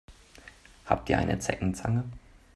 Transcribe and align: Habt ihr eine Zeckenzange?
Habt 0.87 1.11
ihr 1.11 1.19
eine 1.19 1.37
Zeckenzange? 1.37 2.05